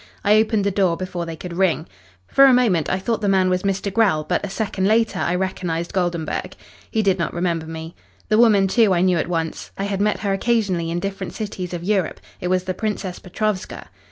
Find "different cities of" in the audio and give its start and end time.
10.99-11.83